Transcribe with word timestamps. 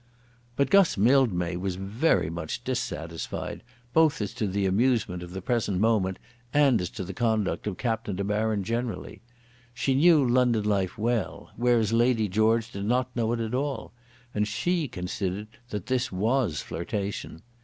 But 0.55 0.71
Guss 0.71 0.97
Mildmay 0.97 1.57
was 1.57 1.75
very 1.75 2.31
much 2.31 2.63
dissatisfied, 2.63 3.61
both 3.93 4.19
as 4.19 4.33
to 4.33 4.47
the 4.47 4.65
amusement 4.65 5.21
of 5.21 5.29
the 5.29 5.43
present 5.43 5.79
moment 5.79 6.17
and 6.51 6.81
as 6.81 6.89
to 6.97 7.03
the 7.03 7.13
conduct 7.13 7.67
of 7.67 7.77
Captain 7.77 8.15
De 8.15 8.23
Baron 8.23 8.63
generally. 8.63 9.21
She 9.75 9.93
knew 9.93 10.27
London 10.27 10.63
life 10.63 10.97
well, 10.97 11.51
whereas 11.55 11.93
Lady 11.93 12.27
George 12.27 12.71
did 12.71 12.85
not 12.85 13.15
know 13.15 13.31
it 13.33 13.39
at 13.39 13.53
all; 13.53 13.93
and 14.33 14.47
she 14.47 14.87
considered 14.87 15.49
that 15.69 15.85
this 15.85 16.11
was 16.11 16.63
flirtation. 16.63 17.43